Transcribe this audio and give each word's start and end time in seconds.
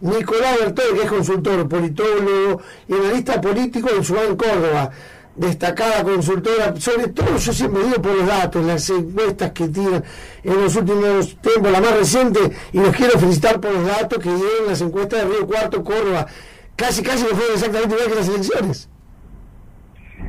Nicolás 0.00 0.58
Bertone, 0.60 0.98
que 0.98 1.04
es 1.04 1.10
consultor, 1.10 1.68
politólogo 1.68 2.62
y 2.86 2.94
analista 2.94 3.40
político 3.40 3.88
en 3.90 4.04
Ciudad 4.04 4.36
Córdoba 4.36 4.90
destacada 5.38 6.02
consultora, 6.02 6.74
sobre 6.80 7.08
todo 7.08 7.36
yo 7.38 7.52
siempre 7.52 7.84
digo 7.84 8.02
por 8.02 8.12
los 8.14 8.26
datos, 8.26 8.64
las 8.64 8.90
encuestas 8.90 9.52
que 9.52 9.68
tiran 9.68 10.04
en 10.42 10.60
los 10.60 10.74
últimos 10.74 11.36
tiempos, 11.40 11.70
la 11.70 11.80
más 11.80 11.96
reciente, 11.96 12.40
y 12.72 12.78
los 12.78 12.94
quiero 12.94 13.18
felicitar 13.18 13.60
por 13.60 13.72
los 13.72 13.86
datos 13.86 14.18
que 14.18 14.30
dieron 14.34 14.66
las 14.66 14.80
encuestas 14.80 15.22
de 15.22 15.28
Río 15.28 15.46
Cuarto, 15.46 15.84
Córdoba, 15.84 16.26
casi 16.74 17.02
casi 17.02 17.24
que 17.24 17.34
fueron 17.34 17.54
exactamente 17.54 17.94
igual 17.94 18.08
que 18.08 18.14
las 18.16 18.28
elecciones. 18.28 18.88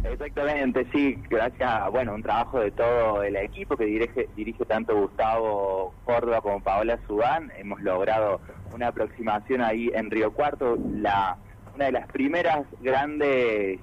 Exactamente, 0.03 0.87
sí, 0.91 1.17
gracias 1.29 1.69
a 1.69 1.89
bueno, 1.89 2.15
un 2.15 2.23
trabajo 2.23 2.59
de 2.59 2.71
todo 2.71 3.21
el 3.23 3.35
equipo 3.35 3.75
que 3.75 3.85
dirige, 3.85 4.29
dirige 4.35 4.65
tanto 4.65 4.95
Gustavo 4.95 5.93
Córdoba 6.05 6.41
como 6.41 6.61
Paola 6.61 6.97
Sudán, 7.05 7.51
hemos 7.57 7.81
logrado 7.81 8.39
una 8.73 8.87
aproximación 8.87 9.61
ahí 9.61 9.91
en 9.93 10.09
Río 10.09 10.31
Cuarto, 10.31 10.77
la 10.93 11.37
una 11.75 11.85
de 11.85 11.91
las 11.91 12.07
primeras 12.07 12.65
grandes 12.81 13.79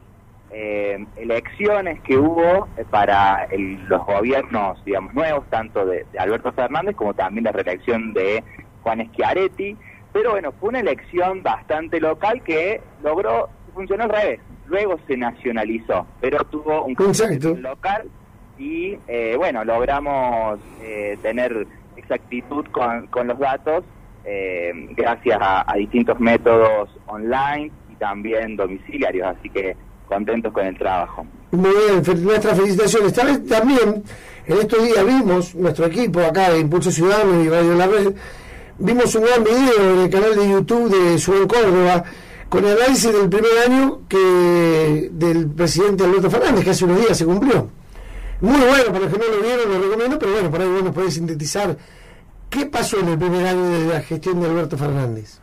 eh, 0.50 1.06
elecciones 1.16 2.00
que 2.02 2.16
hubo 2.16 2.68
eh, 2.76 2.84
para 2.90 3.48
los 3.88 4.04
gobiernos, 4.06 4.82
digamos, 4.84 5.14
nuevos, 5.14 5.44
tanto 5.50 5.84
de, 5.84 6.06
Alberto 6.18 6.52
Fernández 6.52 6.94
como 6.94 7.14
también 7.14 7.44
la 7.44 7.52
reelección 7.52 8.12
de 8.12 8.44
Juan 8.82 9.08
Schiaretti. 9.12 9.76
Pero 10.12 10.32
bueno, 10.32 10.52
fue 10.52 10.70
una 10.70 10.80
elección 10.80 11.42
bastante 11.42 12.00
local 12.00 12.42
que 12.42 12.80
logró, 13.02 13.48
funcionó 13.74 14.04
al 14.04 14.10
revés. 14.10 14.40
Luego 14.68 14.98
se 15.06 15.16
nacionalizó, 15.16 16.06
pero 16.20 16.44
tuvo 16.44 16.84
un 16.84 16.94
concepto 16.94 17.54
local 17.56 18.08
y 18.58 18.96
eh, 19.06 19.34
bueno, 19.36 19.64
logramos 19.64 20.58
eh, 20.80 21.18
tener 21.22 21.66
exactitud 21.96 22.64
con, 22.72 23.06
con 23.08 23.26
los 23.28 23.38
datos 23.38 23.84
gracias 24.96 25.38
a 25.40 25.72
distintos 25.76 26.18
métodos 26.18 26.90
online 27.06 27.70
y 27.92 27.94
también 27.94 28.56
domiciliarios. 28.56 29.36
Así 29.38 29.48
que 29.50 29.76
contentos 30.06 30.52
con 30.52 30.66
el 30.66 30.76
trabajo. 30.78 31.26
Muy 31.50 31.70
bien, 31.70 32.24
nuestras 32.24 32.58
felicitaciones. 32.58 33.12
También 33.48 34.02
en 34.46 34.58
estos 34.58 34.82
días 34.82 35.04
vimos, 35.04 35.54
nuestro 35.54 35.86
equipo 35.86 36.20
acá 36.20 36.50
de 36.50 36.60
Impulso 36.60 36.90
Ciudadano 36.90 37.42
y 37.42 37.48
Radio 37.48 37.74
La 37.74 37.86
Red, 37.86 38.14
vimos 38.78 39.14
un 39.14 39.24
gran 39.24 39.44
video 39.44 39.94
en 39.94 40.00
el 40.00 40.10
canal 40.10 40.36
de 40.36 40.50
YouTube 40.50 40.90
de 40.90 41.18
Ciudad 41.18 41.46
Córdoba 41.46 42.04
con 42.48 42.64
el 42.64 42.76
análisis 42.76 43.12
del 43.12 43.28
primer 43.28 43.52
año 43.66 44.00
que 44.08 45.08
del 45.12 45.50
presidente 45.50 46.04
Alberto 46.04 46.30
Fernández, 46.30 46.64
que 46.64 46.70
hace 46.70 46.84
unos 46.84 47.00
días 47.00 47.16
se 47.16 47.24
cumplió. 47.24 47.68
Muy 48.40 48.58
bueno, 48.58 48.86
para 48.86 49.00
los 49.00 49.12
que 49.12 49.18
no 49.18 49.24
lo 49.24 49.42
vieron, 49.42 49.72
lo 49.72 49.80
recomiendo, 49.80 50.18
pero 50.18 50.32
bueno, 50.32 50.50
por 50.50 50.60
ahí 50.60 50.68
vos 50.68 50.84
nos 50.84 50.94
podés 50.94 51.14
sintetizar 51.14 51.76
qué 52.50 52.66
pasó 52.66 53.00
en 53.00 53.08
el 53.08 53.18
primer 53.18 53.46
año 53.46 53.68
de 53.68 53.86
la 53.86 54.00
gestión 54.00 54.40
de 54.40 54.46
Alberto 54.46 54.76
Fernández. 54.76 55.40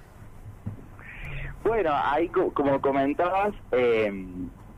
Bueno, 1.64 1.92
ahí 1.94 2.28
como 2.30 2.82
comentabas, 2.82 3.54
eh, 3.72 4.12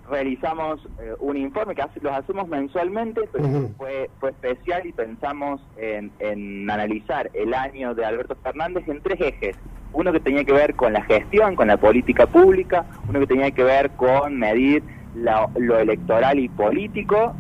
realizamos 0.09 0.79
eh, 0.99 1.13
un 1.19 1.35
informe 1.35 1.75
que 1.75 1.81
hace, 1.81 1.99
los 1.99 2.13
hacemos 2.13 2.47
mensualmente, 2.47 3.27
pero 3.31 3.69
fue, 3.77 4.09
fue 4.19 4.29
especial 4.29 4.85
y 4.85 4.91
pensamos 4.91 5.61
en, 5.77 6.11
en, 6.19 6.69
analizar 6.69 7.29
el 7.33 7.53
año 7.53 7.95
de 7.95 8.05
Alberto 8.05 8.35
Fernández 8.43 8.87
en 8.87 9.01
tres 9.01 9.19
ejes. 9.19 9.57
Uno 9.95 10.11
que 10.11 10.19
tenía 10.19 10.43
que 10.43 10.53
ver 10.53 10.75
con 10.75 10.93
la 10.93 11.01
gestión, 11.03 11.55
con 11.55 11.67
la 11.67 11.77
política 11.77 12.27
pública, 12.27 12.85
uno 13.07 13.19
que 13.21 13.27
tenía 13.27 13.51
que 13.51 13.63
ver 13.63 13.91
con 13.91 14.37
medir 14.37 14.83
lo 15.15 15.79
electoral 15.79 16.37
y 16.37 16.49
político, 16.49 17.33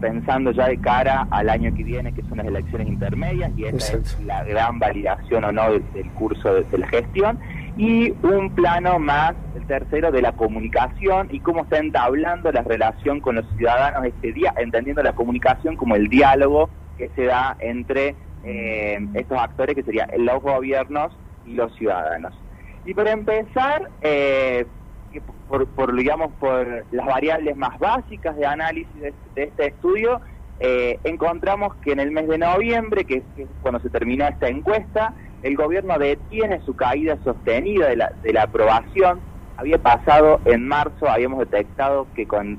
pensando 0.00 0.52
ya 0.52 0.68
de 0.68 0.78
cara 0.78 1.26
al 1.30 1.50
año 1.50 1.74
que 1.74 1.82
viene, 1.82 2.12
que 2.12 2.22
son 2.22 2.38
las 2.38 2.46
elecciones 2.46 2.88
intermedias, 2.88 3.50
y 3.56 3.64
esa 3.64 3.98
es 3.98 4.20
la 4.24 4.44
gran 4.44 4.78
validación 4.78 5.44
o 5.44 5.52
no 5.52 5.72
del, 5.72 6.10
curso 6.14 6.54
de 6.54 6.78
la 6.78 6.86
gestión. 6.88 7.38
Y 7.76 8.10
un 8.22 8.50
plano 8.54 8.98
más, 8.98 9.34
el 9.54 9.66
tercero, 9.66 10.10
de 10.10 10.22
la 10.22 10.32
comunicación 10.32 11.28
y 11.30 11.40
cómo 11.40 11.64
está 11.64 11.78
entablando 11.78 12.50
la 12.50 12.62
relación 12.62 13.20
con 13.20 13.36
los 13.36 13.44
ciudadanos 13.56 14.06
este 14.06 14.32
día, 14.32 14.54
entendiendo 14.56 15.02
la 15.02 15.12
comunicación 15.12 15.76
como 15.76 15.94
el 15.94 16.08
diálogo 16.08 16.70
que 16.96 17.10
se 17.14 17.24
da 17.24 17.56
entre 17.60 18.14
eh, 18.44 18.98
estos 19.12 19.38
actores 19.38 19.74
que 19.74 19.82
serían 19.82 20.08
los 20.18 20.40
gobiernos 20.42 21.12
y 21.46 21.54
los 21.54 21.74
ciudadanos. 21.76 22.34
Y 22.84 22.94
para 22.94 23.10
empezar, 23.12 23.90
eh, 24.02 24.66
por, 25.48 25.94
digamos, 25.96 26.32
por 26.38 26.84
las 26.92 27.06
variables 27.06 27.56
más 27.56 27.78
básicas 27.78 28.36
de 28.36 28.46
análisis 28.46 28.94
de, 29.00 29.12
este 29.36 29.66
estudio, 29.66 30.20
eh, 30.60 30.98
encontramos 31.04 31.74
que 31.76 31.92
en 31.92 32.00
el 32.00 32.10
mes 32.10 32.28
de 32.28 32.38
noviembre, 32.38 33.04
que 33.04 33.22
es 33.36 33.48
cuando 33.62 33.80
se 33.80 33.90
terminó 33.90 34.26
esta 34.26 34.48
encuesta, 34.48 35.14
el 35.42 35.56
gobierno 35.56 35.98
detiene 35.98 36.60
su 36.64 36.74
caída 36.74 37.18
sostenida 37.24 37.88
de 37.88 37.96
la, 37.96 38.12
de 38.22 38.32
la 38.32 38.44
aprobación. 38.44 39.20
Había 39.58 39.78
pasado 39.78 40.40
en 40.44 40.66
marzo, 40.66 41.08
habíamos 41.08 41.38
detectado 41.38 42.06
que 42.14 42.26
con, 42.26 42.58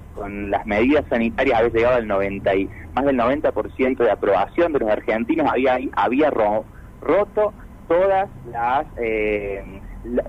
las 0.50 0.66
medidas 0.66 1.06
sanitarias 1.10 1.60
había 1.60 1.72
llegado 1.72 1.96
al 1.96 2.08
90 2.08 2.56
y 2.56 2.70
más 2.96 3.06
del 3.06 3.18
90% 3.18 3.98
de 3.98 4.12
aprobación 4.12 4.74
de 4.74 4.80
los 4.80 4.90
argentinos, 4.90 5.48
había, 5.50 5.78
había 5.96 6.32
roto 6.32 7.54
todas 7.88 8.30
las 8.52 8.86
eh, 8.98 9.64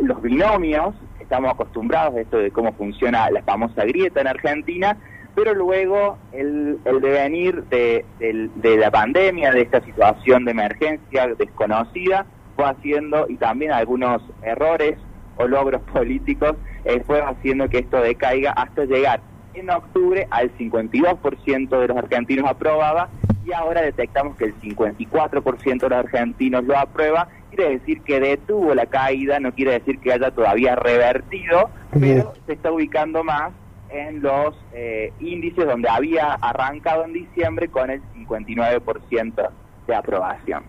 los 0.01 0.23
binomios, 0.23 0.95
estamos 1.21 1.53
acostumbrados 1.53 2.17
a 2.17 2.21
esto 2.21 2.39
de 2.39 2.51
cómo 2.51 2.73
funciona 2.73 3.31
la 3.31 3.43
famosa 3.43 3.85
grieta 3.85 4.21
en 4.21 4.29
Argentina, 4.29 4.97
pero 5.35 5.55
luego 5.55 6.19
el, 6.33 6.79
el 6.85 7.01
devenir 7.01 7.63
de, 7.65 8.05
de 8.19 8.77
la 8.77 8.91
pandemia, 8.91 9.53
de 9.53 9.63
esta 9.63 9.81
situación 9.85 10.45
de 10.45 10.51
emergencia 10.51 11.29
desconocida, 11.39 12.27
fue 12.57 12.65
haciendo, 12.65 13.27
y 13.29 13.37
también 13.37 13.71
algunos 13.71 14.21
errores 14.43 14.99
o 15.37 15.47
logros 15.47 15.83
políticos, 15.93 16.57
eh, 16.85 17.03
fue 17.07 17.23
haciendo 17.23 17.69
que 17.69 17.79
esto 17.79 18.01
decaiga 18.01 18.53
hasta 18.53 18.85
llegar 18.85 19.21
en 19.55 19.71
octubre 19.71 20.27
al 20.31 20.57
52% 20.57 21.81
de 21.81 21.89
los 21.89 21.97
argentinos 21.97 22.49
aprobaba 22.49 23.09
y 23.45 23.53
ahora 23.53 23.83
detectamos 23.83 24.37
que 24.37 24.45
el 24.45 24.61
54% 24.61 25.81
de 25.81 25.89
los 25.89 25.99
argentinos 25.99 26.65
lo 26.65 26.79
aprueba, 26.79 27.29
quiere 27.51 27.79
decir 27.79 28.03
que 28.03 28.21
detuvo 28.21 28.75
la 28.75 28.87
caída, 28.87 29.41
no 29.41 29.53
quiere 29.53 29.73
decir 29.73 29.99
que 30.01 30.13
haya 30.13 30.31
todavía 30.31 30.75
revertido, 30.77 31.71
pero 31.99 32.33
se 32.47 32.53
está 32.53 32.71
ubicando 32.71 33.25
más 33.25 33.53
en 33.91 34.21
los 34.21 34.55
eh, 34.73 35.13
índices 35.21 35.67
donde 35.67 35.89
había 35.89 36.35
arrancado 36.35 37.05
en 37.05 37.13
diciembre 37.15 37.69
con 37.69 37.91
el 37.91 38.03
59% 38.15 39.51
de 39.87 39.95
aprobación. 39.95 40.63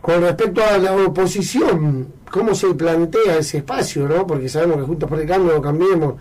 Con 0.00 0.20
respecto 0.20 0.62
a 0.62 0.78
la 0.78 0.94
oposición, 0.94 2.12
¿cómo 2.30 2.54
se 2.54 2.72
plantea 2.74 3.38
ese 3.38 3.58
espacio? 3.58 4.08
¿no? 4.08 4.26
Porque 4.26 4.48
sabemos 4.48 4.76
que 4.76 4.82
Juntos 4.82 5.08
por 5.08 5.20
el 5.20 5.26
Cambio 5.26 5.60
Cambiemos, 5.60 6.14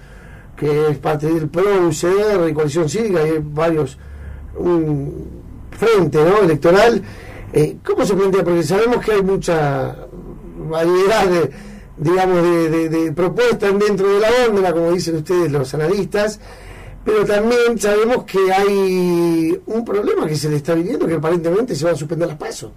que 0.56 0.90
es 0.90 0.98
parte 0.98 1.28
del 1.28 1.50
PRO, 1.50 1.88
UCR 1.88 2.50
y 2.50 2.54
Coalición 2.54 2.90
Cívica, 2.90 3.20
hay 3.20 3.40
varios, 3.42 3.98
un 4.56 5.44
frente 5.72 6.18
¿no? 6.18 6.40
electoral. 6.40 7.02
Eh, 7.54 7.78
¿Cómo 7.86 8.06
se 8.06 8.16
plantea? 8.16 8.44
Porque 8.44 8.64
sabemos 8.64 9.04
que 9.04 9.12
hay 9.14 9.22
mucha 9.22 9.96
variedad 10.58 11.26
de, 11.28 11.52
digamos, 11.98 12.44
de, 12.44 12.90
de, 12.90 13.12
propuestas 13.12 13.78
dentro 13.80 14.08
de 14.08 14.20
la 14.20 14.28
onda, 14.50 14.74
como 14.74 14.92
dicen 14.92 15.16
ustedes 15.16 15.52
los 15.52 15.74
analistas, 15.74 16.40
pero 17.04 17.26
también 17.26 17.78
sabemos 17.78 18.24
que 18.24 18.52
hay 18.52 19.62
un 19.66 19.86
problema 19.86 20.28
que 20.28 20.36
se 20.36 20.50
le 20.50 20.58
está 20.58 20.74
viviendo, 20.74 21.08
que 21.08 21.14
aparentemente 21.14 21.76
se 21.76 21.86
van 21.86 21.94
a 21.94 21.98
suspender 21.98 22.28
las 22.28 22.38
pasos. 22.38 22.72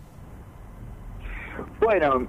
Bueno, 1.81 2.27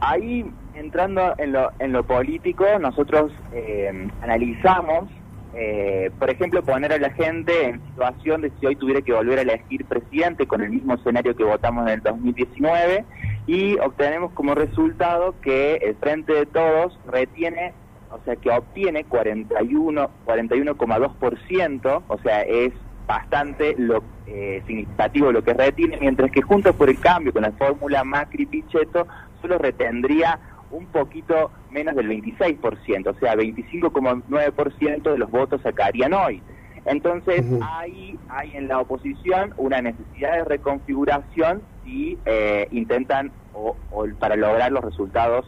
ahí 0.00 0.50
entrando 0.74 1.34
en 1.38 1.52
lo, 1.52 1.70
en 1.78 1.92
lo 1.92 2.04
político, 2.04 2.64
nosotros 2.80 3.32
eh, 3.52 4.08
analizamos, 4.22 5.10
eh, 5.58 6.10
por 6.18 6.28
ejemplo, 6.28 6.62
poner 6.62 6.92
a 6.92 6.98
la 6.98 7.10
gente 7.10 7.68
en 7.68 7.80
situación 7.86 8.42
de 8.42 8.52
si 8.60 8.66
hoy 8.66 8.76
tuviera 8.76 9.00
que 9.00 9.14
volver 9.14 9.38
a 9.38 9.42
elegir 9.42 9.86
presidente 9.86 10.46
con 10.46 10.62
el 10.62 10.68
mismo 10.68 10.94
escenario 10.94 11.34
que 11.34 11.44
votamos 11.44 11.86
en 11.86 11.94
el 11.94 12.02
2019 12.02 13.04
y 13.46 13.78
obtenemos 13.78 14.32
como 14.32 14.54
resultado 14.54 15.34
que 15.40 15.76
el 15.76 15.96
Frente 15.96 16.34
de 16.34 16.44
Todos 16.44 16.98
retiene, 17.06 17.72
o 18.10 18.18
sea, 18.26 18.36
que 18.36 18.50
obtiene 18.50 19.04
41, 19.04 20.10
41,2%, 20.26 22.02
o 22.06 22.18
sea, 22.18 22.42
es 22.42 22.72
bastante 23.06 23.76
lo, 23.78 24.02
eh, 24.26 24.62
significativo 24.66 25.32
lo 25.32 25.42
que 25.42 25.54
retiene, 25.54 25.96
mientras 25.98 26.30
que 26.32 26.42
Juntos 26.42 26.76
por 26.76 26.90
el 26.90 27.00
Cambio, 27.00 27.32
con 27.32 27.42
la 27.42 27.52
fórmula 27.52 28.04
Macri-Pichetto, 28.04 29.06
solo 29.40 29.56
retendría 29.56 30.38
un 30.70 30.86
poquito 30.86 31.50
menos 31.70 31.94
del 31.94 32.08
26%, 32.08 33.08
o 33.08 33.18
sea, 33.18 33.34
25,9% 33.34 35.02
de 35.10 35.18
los 35.18 35.30
votos 35.30 35.60
sacarían 35.62 36.12
hoy. 36.12 36.42
Entonces, 36.86 37.44
ahí 37.62 38.16
hay 38.28 38.56
en 38.56 38.68
la 38.68 38.80
oposición 38.80 39.52
una 39.56 39.82
necesidad 39.82 40.32
de 40.36 40.44
reconfiguración 40.44 41.62
si 41.84 42.16
eh, 42.24 42.68
intentan 42.70 43.32
o, 43.54 43.76
para 44.20 44.36
lograr 44.36 44.70
los 44.70 44.84
resultados 44.84 45.46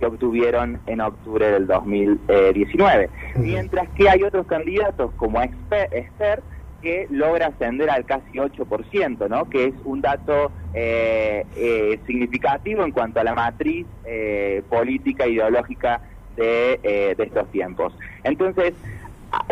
que 0.00 0.06
obtuvieron 0.06 0.80
en 0.86 1.00
octubre 1.00 1.50
del 1.50 1.66
2019. 1.66 3.10
Mientras 3.36 3.88
que 3.90 4.08
hay 4.08 4.22
otros 4.22 4.46
candidatos 4.46 5.12
como 5.16 5.42
Esther 5.42 6.42
que 6.80 7.06
logra 7.10 7.48
ascender 7.48 7.90
al 7.90 8.04
casi 8.04 8.38
8%, 8.38 9.28
¿no? 9.28 9.48
que 9.48 9.66
es 9.66 9.74
un 9.84 10.00
dato 10.00 10.52
eh, 10.74 11.44
eh, 11.56 11.98
significativo 12.06 12.84
en 12.84 12.92
cuanto 12.92 13.20
a 13.20 13.24
la 13.24 13.34
matriz 13.34 13.86
eh, 14.04 14.62
política 14.68 15.26
ideológica 15.26 16.00
de, 16.36 17.14
de, 17.16 17.24
estos 17.24 17.50
tiempos. 17.50 17.92
Entonces, 18.22 18.72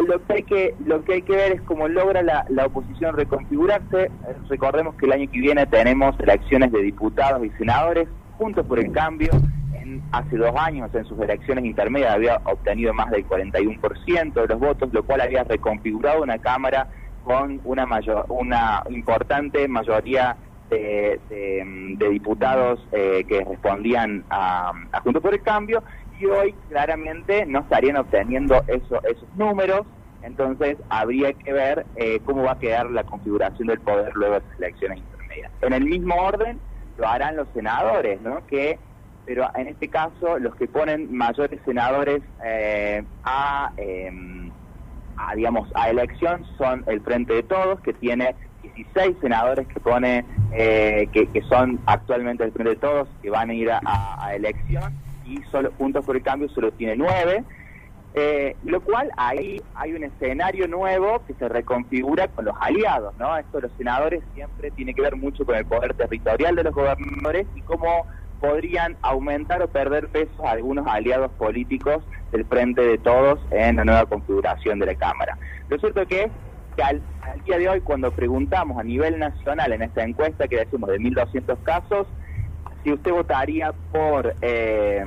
lo 0.07 0.25
que 0.25 0.33
hay 0.33 0.43
que 0.45 0.75
lo 0.85 1.05
que 1.05 1.15
hay 1.15 1.23
que 1.23 1.35
ver 1.35 1.53
es 1.53 1.61
cómo 1.63 1.89
logra 1.89 2.23
la, 2.23 2.47
la 2.49 2.67
oposición 2.67 3.17
reconfigurarse. 3.17 4.11
Recordemos 4.49 4.95
que 4.95 5.07
el 5.07 5.13
año 5.13 5.31
que 5.31 5.41
viene 5.41 5.67
tenemos 5.67 6.19
elecciones 6.21 6.71
de 6.71 6.83
diputados 6.83 7.45
y 7.45 7.51
senadores, 7.59 8.09
juntos 8.39 8.65
por 8.67 8.79
el 8.79 8.93
cambio. 8.93 9.31
Hace 10.11 10.37
dos 10.37 10.55
años, 10.57 10.93
en 10.95 11.05
sus 11.05 11.19
elecciones 11.21 11.65
intermedias, 11.65 12.13
había 12.13 12.41
obtenido 12.45 12.93
más 12.93 13.09
del 13.11 13.25
41% 13.27 14.33
de 14.33 14.47
los 14.47 14.59
votos, 14.59 14.93
lo 14.93 15.05
cual 15.05 15.21
había 15.21 15.45
reconfigurado 15.45 16.23
una 16.23 16.39
Cámara 16.39 16.89
con 17.27 17.61
una, 17.65 17.87
mayor, 17.87 18.25
una 18.29 18.85
importante 18.89 19.67
mayoría 19.67 20.37
de, 20.71 21.19
diputados 21.99 22.81
eh, 22.93 23.25
que 23.29 23.45
respondían 23.45 24.25
a, 24.31 24.73
a, 24.93 25.01
Junto 25.01 25.21
por 25.21 25.35
el 25.35 25.43
Cambio 25.43 25.83
y 26.21 26.27
hoy 26.27 26.55
claramente 26.69 27.45
no 27.45 27.61
estarían 27.61 27.97
obteniendo 27.97 28.63
eso, 28.69 29.03
esos 29.03 29.29
números, 29.37 29.83
entonces 30.23 30.77
habría 30.89 31.33
que 31.33 31.53
ver 31.53 31.85
eh, 31.97 32.21
cómo 32.25 32.45
va 32.45 32.53
a 32.53 32.59
quedar 32.59 32.89
la 32.91 33.03
configuración 33.03 33.67
del 33.67 33.81
poder 33.81 34.15
luego 34.15 34.35
de 34.35 34.41
las 34.41 34.59
elecciones 34.59 34.99
intermedias. 34.99 35.51
En 35.63 35.73
el 35.73 35.85
mismo 35.85 36.15
orden 36.15 36.61
lo 36.97 37.09
harán 37.09 37.37
los 37.37 37.49
senadores, 37.55 38.21
¿no? 38.23 38.47
Que 38.47 38.79
pero 39.25 39.51
en 39.57 39.67
este 39.67 39.89
caso 39.89 40.39
los 40.39 40.55
que 40.55 40.69
ponen 40.69 41.13
mayores 41.13 41.61
senadores 41.65 42.23
eh, 42.45 43.03
a 43.25 43.73
em, 43.77 44.46
a, 45.17 45.35
digamos, 45.35 45.69
a 45.75 45.91
elección 45.91 46.45
son 46.59 46.85
el 46.87 47.01
Frente 47.01 47.35
de 47.35 47.43
Todos, 47.43 47.81
que 47.81 47.93
tiene 47.93 48.35
16 48.63 49.17
senadores 49.21 49.67
que 49.69 49.81
pone, 49.81 50.25
eh, 50.53 51.09
que, 51.13 51.43
son 51.49 51.81
actualmente 51.87 52.45
el 52.45 52.53
Frente 52.53 52.71
de 52.71 52.77
Todos, 52.77 53.09
que 53.23 53.31
van 53.31 53.51
a 53.51 53.55
ir 53.55 53.71
a, 53.71 54.35
elección, 54.35 54.93
y 55.25 55.39
solo 55.51 55.73
Juntos 55.79 56.05
por 56.05 56.17
el 56.17 56.23
Cambio 56.23 56.49
solo 56.49 56.71
tiene 56.73 56.97
9. 56.97 57.45
Eh, 58.19 58.57
lo 58.65 58.81
cual 58.81 59.11
ahí 59.19 59.61
hay 59.75 59.93
un 59.93 60.03
escenario 60.03 60.67
nuevo 60.69 61.23
que 61.27 61.35
se 61.35 61.51
reconfigura 61.51 62.29
con 62.29 62.47
los 62.47 62.55
aliados, 62.59 63.15
¿no? 63.19 63.37
Esto 63.37 63.59
de 63.59 63.69
los 63.69 63.77
senadores 63.77 64.23
siempre 64.33 64.71
tiene 64.71 64.95
que 64.95 65.03
ver 65.03 65.17
mucho 65.17 65.45
con 65.45 65.55
el 65.55 65.67
poder 65.67 65.93
territorial 65.93 66.57
de 66.57 66.65
los 66.65 66.75
gobernadores 66.75 67.47
y 67.55 67.61
cómo 67.61 68.07
podrían 68.41 68.97
aumentar 69.03 69.63
o 69.63 69.69
perder 69.69 70.09
peso 70.09 70.47
algunos 70.47 70.87
aliados 70.87 71.31
políticos 71.33 72.05
del 72.33 72.45
frente 72.45 72.83
de 72.83 72.99
todos 72.99 73.41
en 73.51 73.77
la 73.77 73.85
nueva 73.85 74.07
configuración 74.07 74.79
de 74.79 74.87
la 74.87 74.95
Cámara. 74.95 75.39
Lo 75.69 75.79
cierto 75.79 76.07
que 76.07 76.31
que 76.77 76.83
al, 76.83 77.03
día 77.45 77.59
de 77.59 77.69
hoy, 77.69 77.81
cuando 77.81 78.13
preguntamos 78.13 78.79
a 78.79 78.85
nivel 78.85 79.19
nacional 79.19 79.73
en 79.73 79.83
esta 79.83 80.05
encuesta 80.05 80.47
que 80.47 80.59
decimos 80.59 80.91
de 80.91 80.99
1.200 80.99 81.63
casos, 81.63 82.07
si 82.85 82.93
usted 82.93 83.13
votaría 83.13 83.73
por, 83.91 84.35
eh, 84.43 85.05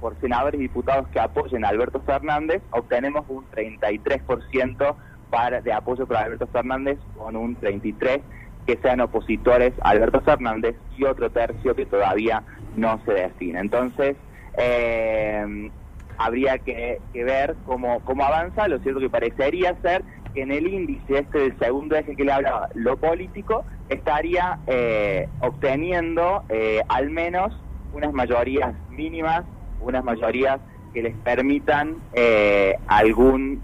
por 0.00 0.18
senadores 0.20 0.58
y 0.58 0.64
diputados 0.64 1.08
que 1.08 1.20
apoyen 1.20 1.64
a 1.64 1.68
Alberto 1.68 2.00
Fernández, 2.00 2.62
obtenemos 2.70 3.24
un 3.28 3.48
33% 3.50 4.96
para, 5.30 5.60
de 5.60 5.72
apoyo 5.72 6.06
para 6.06 6.20
Alberto 6.20 6.48
Fernández 6.48 6.98
con 7.16 7.36
un 7.36 7.56
33% 7.58 8.20
que 8.68 8.76
sean 8.82 9.00
opositores 9.00 9.72
a 9.80 9.88
Alberto 9.88 10.20
Fernández 10.20 10.76
y 10.98 11.04
otro 11.04 11.30
tercio 11.30 11.74
que 11.74 11.86
todavía 11.86 12.42
no 12.76 13.00
se 13.06 13.14
destina. 13.14 13.60
Entonces, 13.60 14.14
eh, 14.58 15.70
habría 16.18 16.58
que, 16.58 17.00
ver 17.14 17.56
cómo, 17.64 18.00
cómo 18.00 18.24
avanza. 18.24 18.68
Lo 18.68 18.78
cierto 18.80 19.00
que 19.00 19.08
parecería 19.08 19.74
ser 19.80 20.04
que 20.34 20.42
en 20.42 20.52
el 20.52 20.66
índice 20.66 21.20
este 21.20 21.38
del 21.38 21.58
segundo 21.58 21.96
eje 21.96 22.14
que 22.14 22.24
le 22.24 22.32
hablaba, 22.32 22.68
lo 22.74 22.98
político, 22.98 23.64
estaría 23.88 24.58
eh, 24.66 25.30
obteniendo 25.40 26.44
eh, 26.50 26.82
al 26.90 27.08
menos 27.08 27.58
unas 27.94 28.12
mayorías 28.12 28.74
mínimas, 28.90 29.44
unas 29.80 30.04
mayorías 30.04 30.60
que 30.92 31.04
les 31.04 31.16
permitan 31.16 31.96
algún 32.86 33.62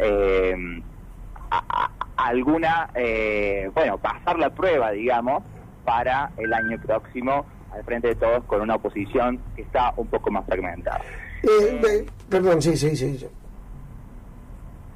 alguna, 2.16 2.90
eh, 2.94 3.70
bueno, 3.74 3.98
pasar 3.98 4.38
la 4.38 4.50
prueba, 4.50 4.90
digamos, 4.92 5.42
para 5.84 6.30
el 6.36 6.52
año 6.52 6.78
próximo 6.80 7.44
al 7.72 7.84
frente 7.84 8.08
de 8.08 8.14
todos 8.14 8.44
con 8.44 8.60
una 8.60 8.76
oposición 8.76 9.40
que 9.56 9.62
está 9.62 9.92
un 9.96 10.06
poco 10.06 10.30
más 10.30 10.46
fragmentada. 10.46 11.00
Eh, 11.42 12.06
perdón, 12.28 12.62
sí, 12.62 12.76
sí, 12.76 12.96
sí. 12.96 13.28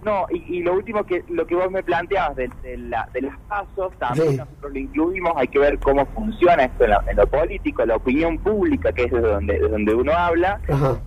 No, 0.03 0.27
y, 0.31 0.63
lo 0.63 0.75
último 0.75 1.05
que 1.05 1.25
lo 1.29 1.47
que 1.47 1.57
vos 1.57 1.71
me 1.71 1.83
planteabas 1.83 2.37
de, 2.37 2.51
la, 2.77 3.09
de 3.13 3.23
los 3.23 3.35
pasos, 3.49 3.93
también 3.99 4.37
nosotros 4.37 4.73
lo 4.73 4.79
incluimos, 4.79 5.33
hay 5.37 5.49
que 5.49 5.59
ver 5.59 5.79
cómo 5.81 6.07
funciona 6.07 6.65
esto 6.65 6.85
en, 6.85 7.17
lo 7.17 7.27
político, 7.27 7.85
la 7.85 7.97
opinión 7.97 8.39
pública, 8.39 8.93
que 8.93 9.05
es 9.05 9.11
de 9.11 9.21
donde, 9.21 9.59
de 9.59 9.69
donde 9.69 9.95
uno 9.95 10.13
habla, 10.13 10.61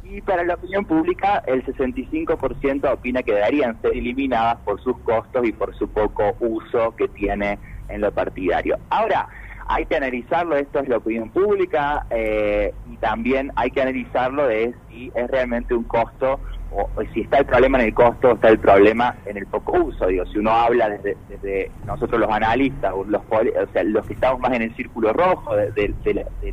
y 0.04 0.22
para 0.22 0.44
la 0.44 0.56
opinión 0.56 0.84
pública 0.86 1.42
el 1.48 1.66
65% 1.66 2.94
opina 2.94 3.24
que 3.24 3.34
deberían 3.34 3.82
ser 3.82 3.96
eliminadas 3.96 4.58
por 4.66 4.82
sus 4.82 4.98
costos 5.00 5.48
y 5.48 5.54
por 5.54 5.74
su 5.76 5.88
poco 5.88 6.36
uso 6.42 6.94
que 6.96 7.08
tiene 7.08 7.60
en 7.88 8.02
lo 8.02 8.12
partidario. 8.12 8.78
Ahora, 8.90 9.28
hay 9.68 9.86
que 9.86 9.96
analizarlo, 9.96 10.58
esto 10.58 10.80
es 10.80 10.90
la 10.90 10.98
opinión 10.98 11.30
pública, 11.30 12.06
eh, 12.10 12.74
y 12.92 12.98
también 12.98 13.54
hay 13.56 13.72
que 13.72 13.82
analizarlo 13.82 14.48
de 14.48 14.74
si 14.90 15.12
es 15.16 15.32
realmente 15.32 15.74
un 15.74 15.84
costo 15.84 16.42
o, 16.72 16.90
si 17.14 17.22
está 17.22 17.40
el 17.40 17.46
problema 17.46 17.80
en 17.80 17.86
el 17.88 17.94
costo, 17.94 18.32
está 18.32 18.50
el 18.50 18.60
problema 18.60 19.16
en 19.26 19.38
el 19.38 19.46
poco 19.46 19.74
uso. 19.74 20.08
Digo, 20.08 20.26
si 20.26 20.40
uno 20.40 20.52
habla 20.52 20.90
desde, 20.90 21.72
nosotros 21.86 22.20
los 22.20 22.30
analistas, 22.30 22.94
los, 23.08 23.22
o 23.30 23.72
sea, 23.74 23.84
los 23.84 24.06
que 24.08 24.14
estamos 24.14 24.40
más 24.40 24.54
en 24.54 24.64
el 24.64 24.76
círculo 24.76 25.14
rojo 25.14 25.56
de, 25.56 25.94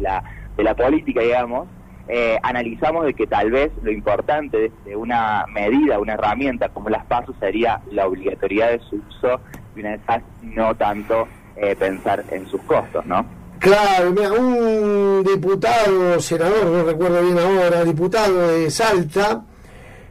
la, 0.01 0.23
de 0.57 0.63
la 0.63 0.75
política, 0.75 1.21
digamos, 1.21 1.69
eh, 2.09 2.39
analizamos 2.43 3.05
de 3.05 3.13
que 3.13 3.27
tal 3.27 3.51
vez 3.51 3.71
lo 3.83 3.93
importante 3.93 4.73
de, 4.85 4.97
una 4.97 5.45
medida, 5.53 5.99
una 5.99 6.15
herramienta 6.15 6.71
como 6.71 6.89
las 6.89 7.05
pasos 7.05 7.37
sería 7.39 7.81
la 7.93 8.07
obligatoriedad 8.07 8.71
de 8.71 8.81
su 8.81 8.97
uso 8.97 9.41
y 9.77 9.81
una 9.81 9.91
vez 9.91 10.01
más 10.09 10.23
no 10.43 10.75
tanto 10.75 11.29
eh, 11.57 11.77
pensar 11.77 12.25
en 12.31 12.47
sus 12.47 12.63
costos, 12.63 13.05
¿no? 13.05 13.27
Claro, 13.59 14.13
mira, 14.13 14.33
un 14.33 15.23
diputado, 15.25 16.19
senador, 16.21 16.65
no 16.65 16.85
recuerdo 16.85 17.23
bien 17.23 17.39
ahora, 17.39 17.85
diputado 17.85 18.49
de 18.49 18.71
Salta, 18.71 19.43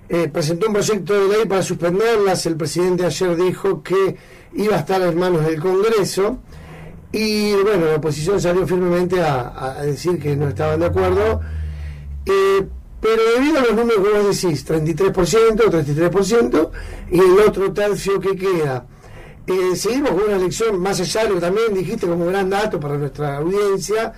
eh, 0.10 0.30
presentó 0.30 0.68
un 0.68 0.74
proyecto 0.74 1.14
de 1.14 1.38
ley 1.38 1.46
para 1.48 1.62
suspenderlas. 1.62 2.46
El 2.46 2.56
presidente 2.56 3.06
ayer 3.06 3.36
dijo 3.36 3.84
que 3.84 4.16
iba 4.54 4.76
a 4.76 4.80
estar 4.80 5.02
en 5.02 5.18
manos 5.18 5.46
del 5.46 5.60
Congreso. 5.60 6.40
Y 7.12 7.54
bueno, 7.54 7.86
la 7.86 7.96
oposición 7.96 8.40
salió 8.40 8.68
firmemente 8.68 9.22
a, 9.22 9.82
decir 9.84 10.20
que 10.20 10.36
no 10.36 10.50
estaban 10.50 10.80
de 10.80 10.86
acuerdo. 10.86 11.42
Eh, 12.26 12.68
pero 13.00 13.22
debido 13.36 13.60
a 13.60 13.62
los 13.62 13.76
números 13.76 14.04
que 14.04 14.18
vos 14.18 14.42
decís, 14.42 14.68
33%, 14.68 15.56
33%, 15.56 16.72
y 17.12 17.20
el 17.20 17.40
otro 17.48 17.72
tercio 17.72 18.20
que 18.20 18.36
queda, 18.36 18.86
eh, 19.46 19.76
seguimos 19.76 20.12
con 20.12 20.24
una 20.24 20.36
elección 20.36 20.80
más 20.80 21.00
allá 21.00 21.24
de 21.24 21.30
lo 21.30 21.36
que 21.36 21.42
también 21.42 21.74
dijiste 21.74 22.08
como 22.08 22.26
gran 22.26 22.50
dato 22.50 22.80
para 22.80 22.98
nuestra 22.98 23.38
audiencia, 23.38 24.14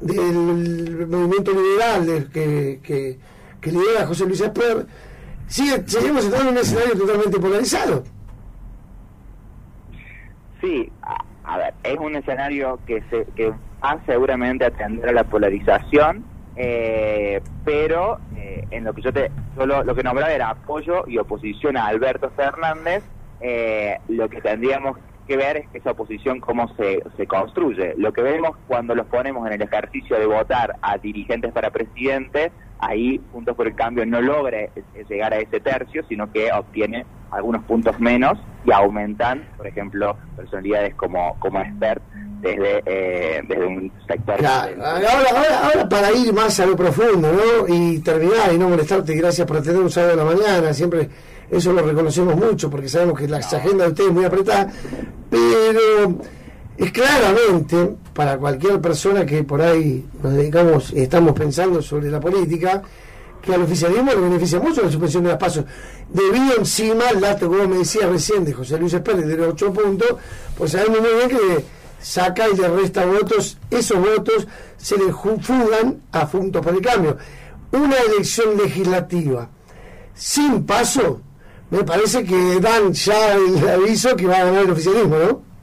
del 0.00 1.06
movimiento 1.06 1.52
liberal 1.52 2.28
que, 2.32 2.80
que, 2.82 3.70
lidera 3.70 4.06
José 4.06 4.26
Luis 4.26 4.40
Esper, 4.40 4.86
sigue, 5.46 5.82
seguimos 5.86 6.24
estando 6.24 6.50
en 6.50 6.54
un 6.56 6.60
escenario 6.60 6.98
totalmente 6.98 7.38
polarizado. 7.38 8.04
Sí, 10.60 10.90
a, 11.44 11.58
ver, 11.58 11.74
es 11.82 11.98
un 11.98 12.16
escenario 12.16 12.78
que, 12.86 13.02
se, 13.10 13.26
que 13.36 13.52
va 13.82 14.00
seguramente 14.06 14.64
a 14.64 14.68
atender 14.68 15.10
a 15.10 15.12
la 15.12 15.24
polarización, 15.24 16.24
eh, 16.56 17.42
pero 17.64 18.18
eh, 18.36 18.66
en 18.70 18.84
lo 18.84 18.94
que 18.94 19.02
yo 19.02 19.12
te 19.12 19.30
solo 19.56 19.82
lo 19.82 19.94
que 19.94 20.02
nombraba 20.02 20.32
era 20.32 20.50
apoyo 20.50 21.04
y 21.06 21.18
oposición 21.18 21.76
a 21.76 21.86
Alberto 21.86 22.30
Fernández, 22.30 23.04
eh, 23.40 23.98
lo 24.08 24.28
que 24.28 24.40
tendríamos 24.40 24.96
que 25.26 25.36
ver 25.36 25.56
es 25.58 25.68
que 25.68 25.78
esa 25.78 25.92
oposición 25.92 26.40
cómo 26.40 26.68
se, 26.76 27.02
se 27.16 27.26
construye. 27.26 27.94
Lo 27.96 28.12
que 28.12 28.22
vemos 28.22 28.56
cuando 28.66 28.94
los 28.94 29.06
ponemos 29.06 29.46
en 29.46 29.54
el 29.54 29.62
ejercicio 29.62 30.18
de 30.18 30.26
votar 30.26 30.76
a 30.82 30.98
dirigentes 30.98 31.52
para 31.52 31.70
presidente 31.70 32.52
ahí 32.86 33.20
Juntos 33.32 33.56
por 33.56 33.66
el 33.66 33.74
Cambio 33.74 34.04
no 34.06 34.20
logra 34.20 34.58
llegar 35.08 35.32
a 35.32 35.38
ese 35.38 35.60
tercio, 35.60 36.02
sino 36.08 36.30
que 36.30 36.50
obtiene 36.52 37.04
algunos 37.30 37.64
puntos 37.64 37.98
menos 37.98 38.38
y 38.64 38.72
aumentan, 38.72 39.48
por 39.56 39.66
ejemplo, 39.66 40.16
personalidades 40.36 40.94
como, 40.94 41.36
como 41.40 41.60
expert 41.60 42.02
desde, 42.40 42.82
eh, 42.86 43.42
desde 43.48 43.66
un 43.66 43.90
sector. 44.06 44.36
ahora, 44.46 45.88
para 45.88 46.12
ir 46.12 46.32
más 46.32 46.60
a 46.60 46.66
lo 46.66 46.76
profundo 46.76 47.32
¿no? 47.32 47.74
y 47.74 47.98
terminar 48.00 48.52
y 48.52 48.58
no 48.58 48.68
molestarte, 48.68 49.14
gracias 49.14 49.46
por 49.46 49.56
atender 49.56 49.82
un 49.82 49.90
sábado 49.90 50.16
de 50.16 50.16
la 50.16 50.24
mañana, 50.24 50.72
siempre 50.74 51.08
eso 51.50 51.72
lo 51.72 51.82
reconocemos 51.82 52.36
mucho 52.36 52.70
porque 52.70 52.88
sabemos 52.88 53.18
que 53.18 53.28
la 53.28 53.38
agenda 53.38 53.84
de 53.84 53.90
ustedes 53.90 54.10
es 54.10 54.14
muy 54.14 54.24
apretada, 54.24 54.70
pero 55.30 56.18
es 56.76 56.92
claramente 56.92 57.96
para 58.12 58.36
cualquier 58.36 58.80
persona 58.80 59.24
que 59.24 59.44
por 59.44 59.62
ahí 59.62 60.04
nos 60.22 60.34
dedicamos, 60.34 60.92
estamos 60.92 61.32
pensando 61.32 61.80
sobre 61.82 62.10
la 62.10 62.20
política, 62.20 62.82
que 63.40 63.54
al 63.54 63.62
oficialismo 63.62 64.10
le 64.10 64.20
beneficia 64.20 64.58
mucho 64.58 64.82
la 64.82 64.90
suspensión 64.90 65.24
de 65.24 65.30
las 65.30 65.38
pasos. 65.38 65.64
Debido 66.08 66.56
encima 66.58 67.08
al 67.08 67.20
dato, 67.20 67.48
como 67.48 67.68
me 67.68 67.78
decía 67.78 68.06
recién, 68.06 68.44
de 68.44 68.52
José 68.52 68.78
Luis 68.78 68.94
Pérez, 68.94 69.26
de 69.26 69.36
los 69.36 69.48
8 69.48 69.72
puntos, 69.72 70.16
pues 70.56 70.72
sabemos 70.72 71.00
muy 71.00 71.10
bien 71.10 71.28
que 71.28 71.64
saca 72.00 72.48
y 72.48 72.56
le 72.56 72.68
resta 72.68 73.04
votos, 73.04 73.58
esos 73.70 73.98
votos 73.98 74.46
se 74.76 74.96
le 74.96 75.12
fugan 75.12 76.02
a 76.12 76.26
Juntos 76.26 76.62
por 76.62 76.74
el 76.74 76.80
Cambio. 76.80 77.16
Una 77.72 77.96
elección 77.96 78.56
legislativa 78.56 79.48
sin 80.14 80.64
paso, 80.64 81.20
me 81.70 81.82
parece 81.82 82.24
que 82.24 82.60
dan 82.60 82.92
ya 82.92 83.34
el 83.34 83.68
aviso 83.68 84.14
que 84.16 84.26
va 84.26 84.38
a 84.38 84.44
ganar 84.44 84.64
el 84.64 84.70
oficialismo, 84.70 85.16
¿no? 85.16 85.53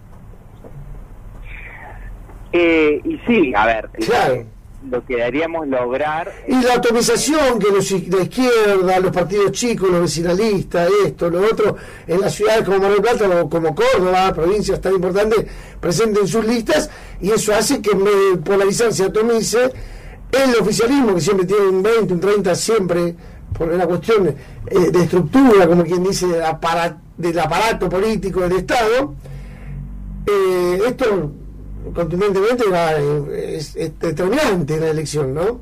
Eh, 2.53 3.01
y 3.03 3.17
sí, 3.27 3.53
a 3.55 3.65
ver, 3.65 3.89
claro 4.05 4.45
lo 4.89 5.05
que 5.05 5.15
deberíamos 5.15 5.67
lograr. 5.67 6.31
Y 6.47 6.61
la 6.61 6.75
atomización 6.75 7.59
que 7.59 7.69
los 7.71 7.89
de 7.89 8.23
izquierda, 8.23 8.99
los 8.99 9.11
partidos 9.11 9.51
chicos, 9.51 9.89
los 9.89 10.01
vecinalistas, 10.01 10.89
esto, 11.05 11.29
lo 11.29 11.43
otro, 11.43 11.75
en 12.07 12.21
las 12.21 12.33
ciudades 12.33 12.63
como 12.63 12.79
Mar 12.79 12.91
del 12.91 13.01
Plata 13.01 13.41
o 13.41 13.49
como 13.49 13.75
Córdoba, 13.75 14.33
provincias 14.33 14.81
tan 14.81 14.95
importantes, 14.95 15.45
presenten 15.79 16.27
sus 16.27 16.45
listas, 16.45 16.89
y 17.19 17.31
eso 17.31 17.53
hace 17.53 17.81
que 17.81 17.95
me 17.95 18.37
polarización 18.43 18.93
se 18.93 19.03
atomice 19.05 19.71
el 20.31 20.55
oficialismo, 20.59 21.15
que 21.15 21.21
siempre 21.21 21.45
tiene 21.45 21.67
un 21.67 21.83
20, 21.83 22.13
un 22.13 22.19
30, 22.19 22.55
siempre, 22.55 23.15
por 23.57 23.69
una 23.69 23.85
cuestión 23.85 24.27
eh, 24.27 24.91
de 24.91 25.03
estructura, 25.03 25.67
como 25.67 25.83
quien 25.83 26.03
dice, 26.03 26.25
del 26.27 27.39
aparato 27.39 27.89
político 27.89 28.39
del 28.41 28.53
Estado. 28.53 29.13
Eh, 30.25 30.81
esto 30.87 31.31
contundentemente 31.93 32.63
es, 33.55 33.73
determinante 33.99 34.79
la 34.79 34.89
elección, 34.89 35.33
¿no? 35.33 35.61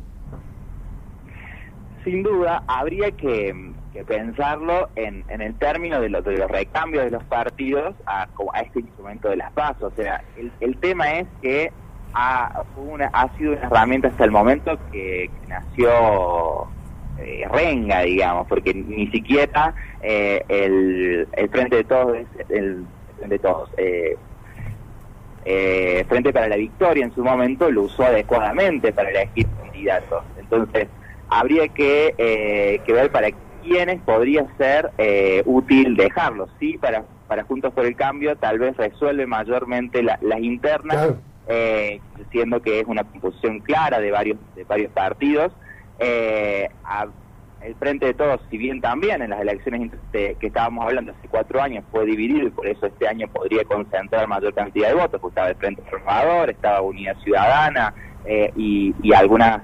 Sin 2.03 2.23
duda, 2.23 2.63
habría 2.67 3.11
que, 3.11 3.73
pensarlo 4.07 4.87
en, 4.95 5.25
en, 5.27 5.41
el 5.41 5.55
término 5.55 5.99
de, 5.99 6.07
los 6.07 6.23
recambios 6.23 7.03
de 7.03 7.11
los 7.11 7.23
partidos 7.25 7.93
a, 8.05 8.27
este 8.63 8.79
instrumento 8.79 9.29
de 9.29 9.35
las 9.37 9.51
pasos. 9.51 9.91
O 9.91 9.95
sea, 9.95 10.23
el, 10.61 10.77
tema 10.77 11.19
es 11.19 11.27
que 11.41 11.71
ha, 12.13 12.63
sido 12.75 12.93
una 12.93 13.11
herramienta 13.61 14.07
hasta 14.07 14.23
el 14.23 14.31
momento 14.31 14.77
que, 14.91 15.29
nació 15.47 16.69
eh, 17.19 17.45
renga, 17.51 18.01
digamos, 18.01 18.47
porque 18.47 18.73
ni 18.73 19.07
siquiera 19.07 19.73
eh, 20.01 20.41
el, 20.47 21.27
el 21.33 21.49
Frente 21.49 21.77
de 21.77 21.83
Todos, 21.83 22.17
el, 22.47 22.85
Frente 23.17 23.35
de 23.35 23.39
Todos, 23.39 23.69
eh, 23.77 24.17
eh, 25.45 26.05
Frente 26.07 26.33
para 26.33 26.47
la 26.47 26.55
Victoria 26.55 27.05
en 27.05 27.13
su 27.13 27.23
momento 27.23 27.69
lo 27.71 27.83
usó 27.83 28.03
adecuadamente 28.03 28.91
para 28.91 29.09
elegir 29.09 29.47
candidatos. 29.61 30.23
Entonces, 30.39 30.87
habría 31.29 31.67
que, 31.69 32.13
eh, 32.17 32.81
que 32.85 32.93
ver 32.93 33.11
para 33.11 33.29
quiénes 33.63 34.01
podría 34.01 34.45
ser 34.57 34.91
eh, 34.97 35.43
útil 35.45 35.95
dejarlo. 35.95 36.47
Sí, 36.59 36.77
para, 36.77 37.03
para 37.27 37.43
Juntos 37.43 37.73
por 37.73 37.85
el 37.85 37.95
Cambio 37.95 38.35
tal 38.35 38.59
vez 38.59 38.75
resuelve 38.77 39.25
mayormente 39.25 40.03
las 40.03 40.39
internas, 40.39 41.13
eh, 41.47 41.99
siendo 42.31 42.61
que 42.61 42.79
es 42.79 42.87
una 42.87 43.03
composición 43.03 43.59
clara 43.59 43.99
de 43.99 44.11
varios, 44.11 44.37
de 44.55 44.63
varios 44.63 44.91
partidos. 44.91 45.51
Eh, 45.99 46.69
el 47.61 47.75
Frente 47.75 48.05
de 48.07 48.13
Todos, 48.13 48.41
si 48.49 48.57
bien 48.57 48.81
también 48.81 49.21
en 49.21 49.31
las 49.31 49.41
elecciones 49.41 49.91
que 50.11 50.37
estábamos 50.41 50.85
hablando 50.85 51.11
hace 51.11 51.27
cuatro 51.27 51.61
años 51.61 51.83
fue 51.91 52.05
dividido 52.05 52.47
y 52.47 52.51
por 52.51 52.67
eso 52.67 52.85
este 52.85 53.07
año 53.07 53.27
podría 53.27 53.63
concentrar 53.65 54.27
mayor 54.27 54.53
cantidad 54.53 54.89
de 54.89 54.95
votos, 54.95 55.19
porque 55.19 55.33
estaba 55.33 55.49
el 55.49 55.55
Frente 55.55 55.81
Reformador, 55.83 56.49
estaba 56.49 56.81
Unidad 56.81 57.17
Ciudadana 57.23 57.93
eh, 58.25 58.51
y, 58.55 58.93
y 59.01 59.13
algunas 59.13 59.61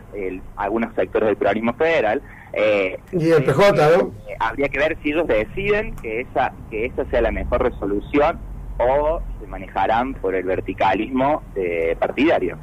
algunos 0.55 0.93
sectores 0.95 1.27
del 1.27 1.37
pluralismo 1.37 1.73
federal. 1.73 2.21
Eh, 2.53 2.97
y 3.11 3.29
el 3.29 3.43
PJ, 3.43 3.71
¿no? 3.73 4.13
Eh, 4.27 4.35
habría 4.39 4.69
que 4.69 4.79
ver 4.79 4.97
si 5.03 5.11
ellos 5.11 5.27
deciden 5.27 5.95
que 5.95 6.21
esa 6.21 6.53
que 6.69 6.85
esa 6.85 7.05
sea 7.05 7.21
la 7.21 7.31
mejor 7.31 7.63
resolución 7.63 8.39
o 8.77 9.21
se 9.39 9.47
manejarán 9.47 10.13
por 10.15 10.35
el 10.35 10.43
verticalismo 10.43 11.43
partidario. 11.99 12.57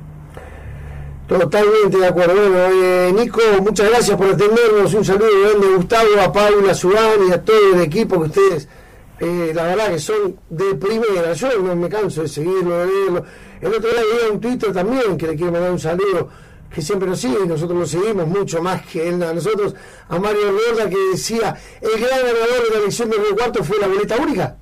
Totalmente 1.28 1.96
de 1.96 2.06
acuerdo. 2.06 2.34
Bueno, 2.34 3.18
Nico, 3.18 3.40
muchas 3.62 3.88
gracias 3.88 4.16
por 4.18 4.26
atendernos. 4.26 4.92
Un 4.92 5.04
saludo 5.04 5.28
grande 5.42 5.66
a 5.66 5.76
Gustavo, 5.76 6.08
a 6.20 6.32
Paula, 6.32 6.72
a 6.72 6.74
Subán 6.74 7.26
y 7.28 7.32
a 7.32 7.42
todo 7.42 7.74
el 7.74 7.80
equipo 7.80 8.20
que 8.20 8.28
ustedes, 8.28 8.68
eh, 9.18 9.52
la 9.54 9.62
verdad 9.62 9.92
que 9.92 9.98
son 9.98 10.36
de 10.50 10.74
primera. 10.74 11.32
Yo 11.32 11.58
no 11.58 11.74
me 11.74 11.88
canso 11.88 12.22
de 12.22 12.28
seguirlo, 12.28 12.76
de 12.78 12.86
leerlo. 12.86 13.24
El 13.60 13.72
otro 13.72 13.90
día 13.90 14.00
vi 14.00 14.32
un 14.34 14.40
Twitter 14.40 14.72
también 14.72 15.16
que 15.16 15.28
le 15.28 15.36
quiero 15.36 15.52
mandar 15.52 15.70
un 15.70 15.78
saludo, 15.78 16.28
que 16.74 16.82
siempre 16.82 17.08
nos 17.08 17.20
sigue 17.20 17.38
y 17.44 17.46
nosotros 17.46 17.78
lo 17.78 17.86
seguimos 17.86 18.26
mucho 18.26 18.60
más 18.60 18.84
que 18.84 19.08
él 19.08 19.22
a 19.22 19.32
nosotros, 19.32 19.74
a 20.08 20.18
Mario 20.18 20.52
Gorda, 20.52 20.90
que 20.90 20.98
decía: 21.12 21.56
el 21.80 21.98
gran 21.98 22.18
ganador 22.18 22.64
de 22.64 22.70
la 22.74 22.78
elección 22.80 23.08
del 23.08 23.20
Río 23.20 23.36
Cuarto 23.36 23.64
fue 23.64 23.78
la 23.78 23.86
boleta 23.86 24.16
única. 24.16 24.58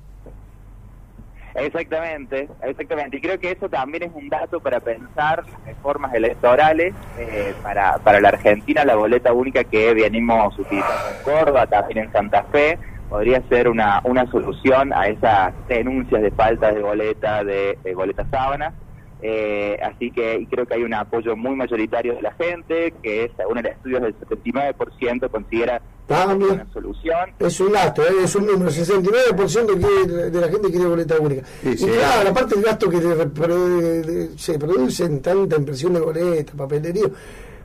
Exactamente, 1.55 2.47
exactamente. 2.63 3.17
Y 3.17 3.21
creo 3.21 3.39
que 3.39 3.51
eso 3.51 3.69
también 3.69 4.03
es 4.03 4.11
un 4.13 4.29
dato 4.29 4.59
para 4.59 4.79
pensar 4.79 5.43
reformas 5.65 6.13
electorales 6.13 6.93
eh, 7.17 7.53
para, 7.61 7.97
para 7.97 8.21
la 8.21 8.29
Argentina, 8.29 8.85
la 8.85 8.95
boleta 8.95 9.33
única 9.33 9.63
que 9.63 9.93
venimos 9.93 10.57
utilizando 10.57 11.09
en 11.17 11.23
Córdoba, 11.23 11.67
también 11.67 12.05
en 12.05 12.11
Santa 12.11 12.43
Fe, 12.43 12.77
podría 13.09 13.41
ser 13.49 13.67
una, 13.67 13.99
una 14.05 14.25
solución 14.31 14.93
a 14.93 15.07
esas 15.07 15.53
denuncias 15.67 16.21
de 16.21 16.31
falta 16.31 16.71
de 16.71 16.81
boleta, 16.81 17.43
de, 17.43 17.77
de 17.83 17.93
boleta 17.93 18.25
sábanas. 18.31 18.73
Eh, 19.23 19.77
así 19.83 20.09
que 20.11 20.39
y 20.39 20.45
creo 20.47 20.65
que 20.65 20.73
hay 20.73 20.83
un 20.83 20.93
apoyo 20.93 21.35
muy 21.35 21.55
mayoritario 21.55 22.15
de 22.15 22.21
la 22.21 22.33
gente, 22.33 22.93
que 23.03 23.31
según 23.37 23.59
el 23.59 23.67
estudio 23.67 23.99
del 23.99 24.15
79% 24.19 25.29
considera 25.29 25.81
una 26.07 26.67
solución. 26.73 27.29
Es 27.39 27.59
un 27.59 27.71
gasto, 27.71 28.03
¿eh? 28.03 28.23
es 28.23 28.35
un 28.35 28.47
número, 28.47 28.71
69% 28.71 30.29
de 30.29 30.41
la 30.41 30.47
gente 30.49 30.69
quiere 30.69 30.85
boleta 30.85 31.19
única. 31.19 31.43
y 31.63 31.75
claro, 31.75 32.29
aparte 32.29 32.55
el 32.55 32.63
gasto 32.63 32.89
que 32.89 34.29
se 34.37 34.59
produce 34.59 35.05
en 35.05 35.21
tanta 35.21 35.55
impresión 35.55 35.93
de 35.93 35.99
boleta, 36.01 36.53
papelería, 36.53 37.05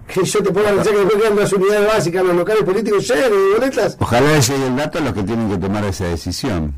que 0.07 0.25
yo 0.25 0.43
te 0.43 0.53
puedo 0.53 0.67
pensar 0.67 0.93
que 0.93 0.99
después 0.99 1.23
quedan 1.23 1.37
las 1.37 1.53
unidades 1.53 1.87
básicas, 1.87 2.25
los 2.25 2.37
locales 2.37 2.63
políticos 2.63 3.09
llenos 3.09 3.31
de 3.31 3.59
boletas. 3.59 3.97
Ojalá 3.99 4.37
ese 4.37 4.55
el 4.55 4.77
dato 4.77 4.99
a 4.99 5.01
los 5.01 5.13
que 5.13 5.23
tienen 5.23 5.51
que 5.51 5.59
tomar 5.59 5.85
esa 5.85 6.07
decisión. 6.07 6.75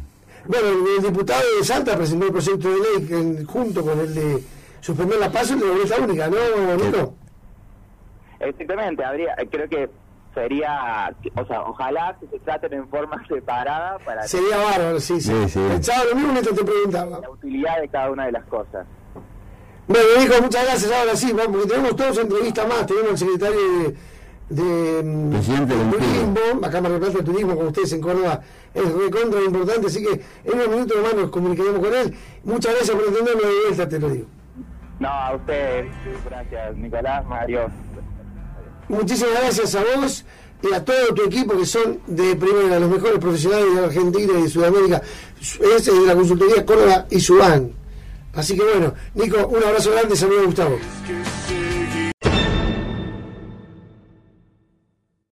Bueno, 0.46 0.68
el, 0.68 1.02
diputado 1.02 1.42
de 1.58 1.64
Salta 1.64 1.96
presentó 1.96 2.26
el 2.26 2.32
proyecto 2.32 2.70
de 2.70 2.76
ley 2.76 3.44
junto 3.46 3.82
con 3.82 4.00
el 4.00 4.14
de 4.14 4.42
suspender 4.88 5.18
la 5.18 5.30
paso 5.30 5.54
de 5.54 5.66
la 5.66 5.96
única, 5.98 6.28
¿no, 6.28 6.76
Nico? 6.76 7.14
Exactamente, 8.40 9.04
habría, 9.04 9.36
creo 9.50 9.68
que 9.68 9.90
sería, 10.34 11.14
o 11.36 11.44
sea, 11.44 11.60
ojalá 11.62 12.16
que 12.18 12.26
se 12.28 12.38
traten 12.38 12.72
en 12.72 12.88
forma 12.88 13.22
separada 13.28 13.98
para... 13.98 14.26
Sería 14.26 14.56
bárbaro, 14.56 14.98
sí, 14.98 15.20
sí. 15.20 15.34
sí, 15.48 15.60
Pensaba 15.68 16.04
lo 16.04 16.14
mismo 16.14 16.32
mientras 16.32 16.56
te 16.56 16.64
preguntaba. 16.64 17.20
La 17.20 17.30
utilidad 17.30 17.80
de 17.82 17.88
cada 17.88 18.10
una 18.10 18.26
de 18.26 18.32
las 18.32 18.44
cosas. 18.44 18.86
Bueno, 19.86 20.06
Nico, 20.18 20.34
muchas 20.42 20.64
gracias. 20.64 20.90
Ahora 20.90 21.16
sí, 21.16 21.34
porque 21.34 21.68
tenemos 21.68 21.96
todos 21.96 22.18
entrevistas 22.18 22.68
más. 22.68 22.86
Tenemos 22.86 23.10
el 23.10 23.18
secretario 23.18 23.60
de, 23.60 24.62
de, 24.62 25.02
mm, 25.02 25.30
Presidente 25.30 25.76
de 25.76 25.84
Turismo, 25.84 26.66
acá 26.66 26.80
me 26.80 26.88
de 26.88 27.22
Turismo, 27.22 27.56
con 27.56 27.66
ustedes 27.66 27.92
en 27.92 28.00
Córdoba, 28.00 28.40
es 28.72 28.92
recontra 28.92 29.40
importante. 29.42 29.86
Así 29.86 30.02
que 30.02 30.12
en 30.44 30.54
unos 30.54 30.68
minutos 30.68 30.96
más 31.02 31.14
nos 31.14 31.30
comunicaremos 31.30 31.80
con 31.80 31.94
él. 31.94 32.14
Muchas 32.44 32.74
gracias 32.74 32.96
por 32.96 33.06
entenderme 33.06 33.42
de 33.42 33.54
vuelta, 33.66 33.88
te 33.88 33.98
lo 33.98 34.08
digo. 34.08 34.37
No, 35.00 35.08
a 35.08 35.36
ustedes. 35.36 35.86
Gracias, 36.24 36.76
Nicolás, 36.76 37.24
Mario. 37.26 37.70
Muchísimas 38.88 39.40
gracias 39.40 39.74
a 39.74 39.84
vos 39.84 40.24
y 40.62 40.74
a 40.74 40.84
todo 40.84 41.14
tu 41.14 41.24
equipo 41.24 41.56
que 41.56 41.66
son 41.66 42.00
de 42.06 42.34
primera, 42.34 42.80
los 42.80 42.90
mejores 42.90 43.18
profesionales 43.18 43.74
de 43.74 43.84
Argentina 43.84 44.32
y 44.38 44.42
de 44.42 44.48
Sudamérica. 44.48 45.02
Es 45.40 45.84
de 45.84 46.06
la 46.06 46.14
consultoría 46.14 46.64
Córdoba 46.66 47.06
y 47.10 47.20
Subán. 47.20 47.72
Así 48.34 48.56
que 48.56 48.62
bueno, 48.62 48.94
Nico, 49.14 49.46
un 49.46 49.62
abrazo 49.62 49.92
grande, 49.92 50.16
saludos 50.16 50.46
Gustavo. 50.46 50.78